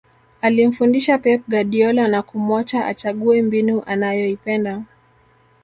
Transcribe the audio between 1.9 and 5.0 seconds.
na kumuacha achague mbinu anayoipenda